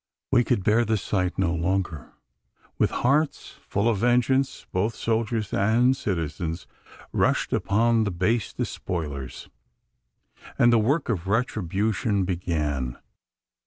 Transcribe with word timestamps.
We 0.31 0.43
could 0.43 0.63
bear 0.63 0.83
the 0.83 0.97
sight 0.97 1.37
no 1.37 1.53
longer. 1.53 2.09
With 2.79 2.89
hearts 2.89 3.51
full 3.67 3.87
of 3.87 3.99
vengeance, 3.99 4.65
both 4.71 4.95
soldiers 4.95 5.53
and 5.53 5.95
citizens 5.95 6.65
rushed 7.11 7.53
upon 7.53 8.03
the 8.03 8.09
base 8.09 8.51
despoilers; 8.51 9.47
and 10.57 10.73
the 10.73 10.79
work 10.79 11.07
of 11.09 11.27
retribution 11.27 12.23
began. 12.25 12.97